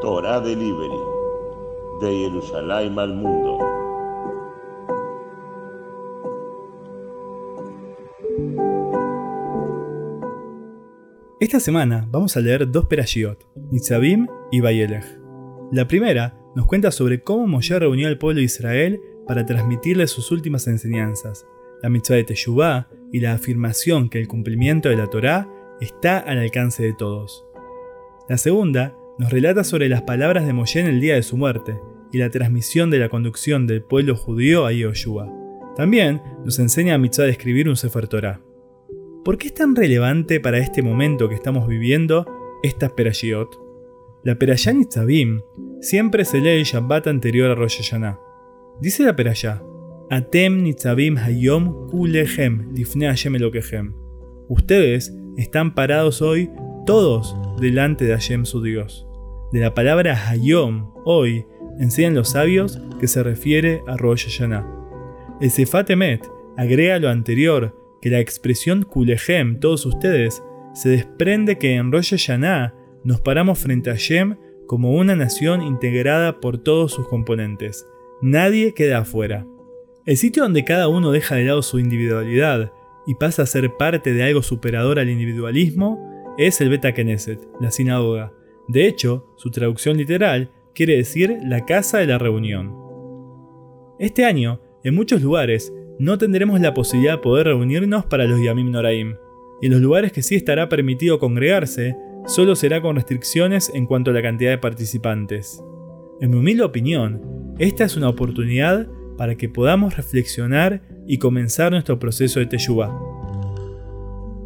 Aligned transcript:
Torah 0.00 0.40
Delivery, 0.40 1.00
de 2.00 2.18
Jerusalén 2.18 2.96
al 3.00 3.14
mundo. 3.14 3.58
Esta 11.40 11.58
semana 11.58 12.06
vamos 12.12 12.36
a 12.36 12.40
leer 12.40 12.70
dos 12.70 12.86
perashiot, 12.86 13.44
Nitzavim 13.72 14.28
y 14.52 14.60
Bayelech. 14.60 15.04
La 15.72 15.88
primera 15.88 16.38
nos 16.54 16.66
cuenta 16.66 16.92
sobre 16.92 17.24
cómo 17.24 17.48
Moshe 17.48 17.76
reunió 17.76 18.06
al 18.06 18.18
pueblo 18.18 18.38
de 18.38 18.44
Israel 18.44 19.00
para 19.26 19.46
transmitirle 19.46 20.06
sus 20.06 20.30
últimas 20.30 20.68
enseñanzas, 20.68 21.44
la 21.82 21.88
mitzvah 21.88 22.14
de 22.14 22.24
Teshuvah 22.24 22.88
y 23.12 23.18
la 23.18 23.32
afirmación 23.32 24.10
que 24.10 24.20
el 24.20 24.28
cumplimiento 24.28 24.88
de 24.88 24.96
la 24.96 25.08
Torá 25.08 25.48
está 25.80 26.18
al 26.18 26.38
alcance 26.38 26.84
de 26.84 26.92
todos. 26.92 27.44
La 28.28 28.38
segunda 28.38 28.94
nos 29.18 29.30
relata 29.30 29.64
sobre 29.64 29.88
las 29.88 30.02
palabras 30.02 30.46
de 30.46 30.52
Moshe 30.52 30.80
el 30.80 31.00
día 31.00 31.16
de 31.16 31.22
su 31.22 31.36
muerte 31.36 31.78
y 32.12 32.18
la 32.18 32.30
transmisión 32.30 32.90
de 32.90 32.98
la 32.98 33.08
conducción 33.08 33.66
del 33.66 33.82
pueblo 33.82 34.16
judío 34.16 34.64
a 34.64 34.72
Yoshua. 34.72 35.28
También 35.76 36.22
nos 36.44 36.58
enseña 36.58 36.94
a 36.94 36.98
mitzvah 36.98 37.24
de 37.24 37.32
escribir 37.32 37.68
un 37.68 37.76
Sefer 37.76 38.08
Torah. 38.08 38.40
¿Por 39.24 39.36
qué 39.36 39.48
es 39.48 39.54
tan 39.54 39.76
relevante 39.76 40.40
para 40.40 40.58
este 40.58 40.82
momento 40.82 41.28
que 41.28 41.34
estamos 41.34 41.66
viviendo 41.66 42.26
esta 42.62 42.88
Perashiot? 42.88 43.48
La 44.24 44.36
Perashá 44.36 44.72
Nitzavim 44.72 45.42
siempre 45.80 46.24
se 46.24 46.40
lee 46.40 46.58
el 46.58 46.64
Shabbat 46.64 47.08
anterior 47.08 47.50
a 47.50 47.54
Rosh 47.54 47.78
Hashanah. 47.78 48.18
Dice 48.80 49.02
la 49.02 49.16
Perashá, 49.16 49.62
Atem 50.10 50.62
Nitzavim 50.62 51.18
Hayom 51.18 51.88
Kulechem 51.90 52.72
Lifne 52.74 53.06
Hashem 53.06 53.34
Elokehem. 53.34 53.94
Ustedes 54.48 55.12
están 55.36 55.74
parados 55.74 56.22
hoy 56.22 56.50
todos 56.86 57.36
delante 57.60 58.06
de 58.06 58.12
Hashem 58.12 58.44
su 58.44 58.62
Dios. 58.62 59.07
De 59.50 59.60
la 59.60 59.72
palabra 59.72 60.28
Hayom, 60.28 60.92
hoy, 61.04 61.46
enseñan 61.78 62.14
los 62.14 62.30
sabios 62.30 62.80
que 63.00 63.08
se 63.08 63.22
refiere 63.22 63.82
a 63.86 63.96
Rosh 63.96 64.26
Hashanah. 64.26 64.66
El 65.40 65.50
Sefat 65.50 65.88
Emet 65.88 66.28
agrega 66.58 66.98
lo 66.98 67.08
anterior 67.08 67.74
que 68.02 68.10
la 68.10 68.20
expresión 68.20 68.82
Kulehem, 68.82 69.58
todos 69.58 69.86
ustedes, 69.86 70.42
se 70.74 70.90
desprende 70.90 71.56
que 71.56 71.76
en 71.76 71.90
Rosh 71.90 72.10
Hashanah 72.10 72.74
nos 73.04 73.22
paramos 73.22 73.58
frente 73.58 73.88
a 73.88 73.94
Hashem 73.94 74.36
como 74.66 74.92
una 74.92 75.16
nación 75.16 75.62
integrada 75.62 76.40
por 76.40 76.58
todos 76.58 76.92
sus 76.92 77.08
componentes. 77.08 77.86
Nadie 78.20 78.74
queda 78.74 78.98
afuera. 78.98 79.46
El 80.04 80.18
sitio 80.18 80.42
donde 80.42 80.64
cada 80.64 80.88
uno 80.88 81.10
deja 81.10 81.36
de 81.36 81.44
lado 81.44 81.62
su 81.62 81.78
individualidad 81.78 82.70
y 83.06 83.14
pasa 83.14 83.44
a 83.44 83.46
ser 83.46 83.74
parte 83.78 84.12
de 84.12 84.24
algo 84.24 84.42
superador 84.42 84.98
al 84.98 85.08
individualismo 85.08 86.34
es 86.36 86.60
el 86.60 86.68
Beta 86.68 86.92
Knesset, 86.92 87.40
la 87.60 87.70
sinagoga. 87.70 88.32
De 88.68 88.86
hecho, 88.86 89.26
su 89.36 89.50
traducción 89.50 89.96
literal 89.96 90.50
quiere 90.74 90.96
decir 90.96 91.38
la 91.42 91.64
casa 91.64 91.98
de 91.98 92.06
la 92.06 92.18
reunión. 92.18 92.74
Este 93.98 94.24
año, 94.24 94.60
en 94.84 94.94
muchos 94.94 95.22
lugares, 95.22 95.72
no 95.98 96.18
tendremos 96.18 96.60
la 96.60 96.74
posibilidad 96.74 97.14
de 97.14 97.22
poder 97.22 97.46
reunirnos 97.46 98.04
para 98.04 98.26
los 98.26 98.40
Yamim 98.40 98.70
Noraim. 98.70 99.16
Y 99.60 99.66
en 99.66 99.72
los 99.72 99.80
lugares 99.80 100.12
que 100.12 100.22
sí 100.22 100.36
estará 100.36 100.68
permitido 100.68 101.18
congregarse, 101.18 101.96
solo 102.26 102.54
será 102.54 102.80
con 102.80 102.94
restricciones 102.94 103.72
en 103.74 103.86
cuanto 103.86 104.10
a 104.10 104.14
la 104.14 104.22
cantidad 104.22 104.50
de 104.50 104.58
participantes. 104.58 105.60
En 106.20 106.30
mi 106.30 106.36
humilde 106.36 106.62
opinión, 106.62 107.54
esta 107.58 107.84
es 107.84 107.96
una 107.96 108.08
oportunidad 108.08 108.86
para 109.16 109.34
que 109.34 109.48
podamos 109.48 109.96
reflexionar 109.96 110.82
y 111.08 111.18
comenzar 111.18 111.72
nuestro 111.72 111.98
proceso 111.98 112.38
de 112.38 112.46
Teshuvah. 112.46 112.96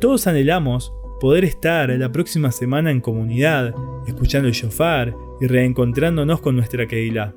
Todos 0.00 0.26
anhelamos 0.26 0.92
poder 1.20 1.44
estar 1.44 1.90
la 1.90 2.12
próxima 2.12 2.52
semana 2.52 2.90
en 2.90 3.00
comunidad, 3.00 3.74
escuchando 4.06 4.48
el 4.48 4.54
shofar 4.54 5.14
y 5.40 5.46
reencontrándonos 5.46 6.40
con 6.40 6.56
nuestra 6.56 6.86
Keilah. 6.86 7.34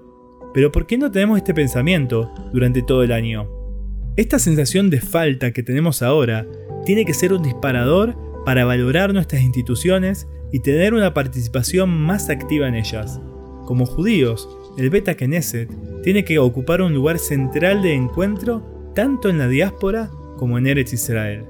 Pero 0.54 0.72
¿por 0.72 0.86
qué 0.86 0.98
no 0.98 1.12
tenemos 1.12 1.38
este 1.38 1.54
pensamiento 1.54 2.32
durante 2.54 2.82
todo 2.82 3.04
el 3.04 3.12
año? 3.12 3.48
Esta 4.18 4.40
sensación 4.40 4.90
de 4.90 5.00
falta 5.00 5.52
que 5.52 5.64
tenemos 5.64 6.02
ahora 6.02 6.46
tiene 6.86 7.06
que 7.06 7.14
ser 7.14 7.34
un 7.34 7.44
disparador 7.44 8.16
para 8.46 8.66
valorar 8.66 9.14
nuestras 9.14 9.42
instituciones 9.42 10.28
y 10.52 10.60
tener 10.60 10.94
una 10.94 11.14
participación 11.14 11.90
más 11.90 12.30
activa 12.30 12.68
en 12.68 12.76
ellas. 12.76 13.22
Como 13.66 13.86
judíos, 13.86 14.50
el 14.78 14.90
Beta 14.90 15.16
Knesset 15.16 15.70
tiene 16.04 16.26
que 16.26 16.40
ocupar 16.40 16.82
un 16.82 16.94
lugar 16.94 17.20
central 17.20 17.82
de 17.82 17.94
encuentro 17.94 18.92
tanto 18.96 19.30
en 19.30 19.38
la 19.38 19.48
diáspora 19.48 20.10
como 20.38 20.58
en 20.58 20.68
Eretz 20.68 20.94
Israel. 20.94 21.46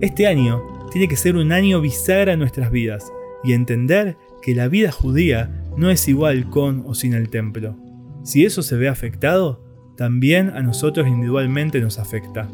Este 0.00 0.26
año 0.26 0.62
tiene 0.90 1.08
que 1.08 1.16
ser 1.16 1.36
un 1.36 1.52
año 1.52 1.80
bisagra 1.80 2.32
en 2.32 2.38
nuestras 2.38 2.70
vidas 2.70 3.12
y 3.42 3.52
entender 3.52 4.16
que 4.42 4.54
la 4.54 4.68
vida 4.68 4.90
judía 4.92 5.64
no 5.76 5.90
es 5.90 6.06
igual 6.08 6.48
con 6.50 6.84
o 6.86 6.94
sin 6.94 7.14
el 7.14 7.30
templo. 7.30 7.76
Si 8.22 8.44
eso 8.44 8.62
se 8.62 8.76
ve 8.76 8.88
afectado, 8.88 9.64
también 9.96 10.50
a 10.50 10.62
nosotros 10.62 11.06
individualmente 11.06 11.80
nos 11.80 11.98
afecta. 11.98 12.48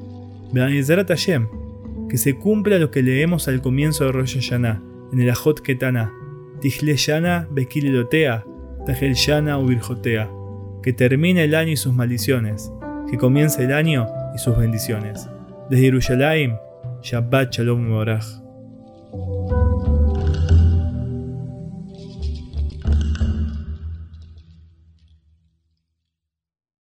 Que 2.08 2.18
se 2.18 2.34
cumpla 2.34 2.78
lo 2.78 2.90
que 2.90 3.02
leemos 3.02 3.46
al 3.46 3.62
comienzo 3.62 4.04
de 4.04 4.12
Rosh 4.12 4.34
Hashanah, 4.34 4.82
en 5.12 5.20
el 5.20 5.30
Ajot 5.30 5.60
Ketana, 5.60 6.12
Tihle 6.60 6.96
Yana 6.96 7.48
Bekililotea, 7.50 8.44
Tahel 8.84 9.14
Yana 9.14 9.58
Ubirjotea, 9.58 10.28
que 10.82 10.92
termine 10.92 11.44
el 11.44 11.54
año 11.54 11.72
y 11.72 11.76
sus 11.76 11.94
maldiciones, 11.94 12.72
que 13.10 13.16
comience 13.16 13.62
el 13.64 13.72
año 13.72 14.06
y 14.34 14.38
sus 14.38 14.56
bendiciones. 14.56 15.28
Desde 15.68 15.84
Jerusalén, 15.84 16.56
Shabbat 17.02 17.54
Shalom 17.54 17.88
Morach. 17.88 18.39